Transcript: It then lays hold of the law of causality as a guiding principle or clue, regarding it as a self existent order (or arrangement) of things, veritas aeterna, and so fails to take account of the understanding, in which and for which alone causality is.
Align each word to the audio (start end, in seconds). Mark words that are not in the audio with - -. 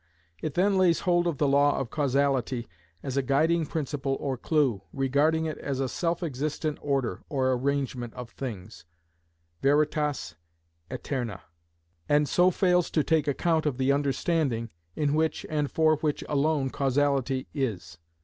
It 0.41 0.55
then 0.55 0.79
lays 0.79 1.01
hold 1.01 1.27
of 1.27 1.37
the 1.37 1.47
law 1.47 1.77
of 1.77 1.91
causality 1.91 2.67
as 3.03 3.17
a 3.17 3.21
guiding 3.21 3.67
principle 3.67 4.17
or 4.19 4.35
clue, 4.35 4.81
regarding 4.91 5.45
it 5.45 5.59
as 5.59 5.79
a 5.79 5.87
self 5.87 6.23
existent 6.23 6.79
order 6.81 7.21
(or 7.29 7.51
arrangement) 7.53 8.15
of 8.15 8.31
things, 8.31 8.83
veritas 9.61 10.33
aeterna, 10.89 11.41
and 12.09 12.27
so 12.27 12.49
fails 12.49 12.89
to 12.89 13.03
take 13.03 13.27
account 13.27 13.67
of 13.67 13.77
the 13.77 13.91
understanding, 13.91 14.71
in 14.95 15.13
which 15.13 15.45
and 15.51 15.69
for 15.69 15.95
which 15.97 16.23
alone 16.27 16.71
causality 16.71 17.45
is. 17.53 17.99